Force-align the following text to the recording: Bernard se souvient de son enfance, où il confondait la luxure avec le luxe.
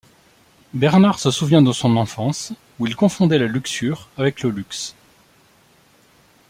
Bernard 0.73 1.19
se 1.19 1.29
souvient 1.29 1.61
de 1.61 1.71
son 1.71 1.95
enfance, 1.95 2.53
où 2.79 2.87
il 2.87 2.95
confondait 2.95 3.37
la 3.37 3.45
luxure 3.45 4.09
avec 4.17 4.41
le 4.41 4.49
luxe. 4.49 4.95